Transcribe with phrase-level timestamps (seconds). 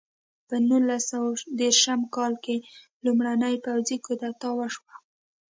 [0.47, 1.29] په نولس سوه
[1.61, 1.83] دېرش
[2.15, 2.55] کال کې
[3.05, 4.95] لومړنۍ پوځي کودتا وشوه.